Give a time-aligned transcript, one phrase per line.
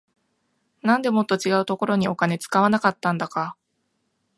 [0.81, 3.55] なんでもっと違うところにお金使わなかったんだか